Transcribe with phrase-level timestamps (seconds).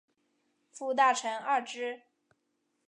[0.71, 2.01] 副大臣贰之。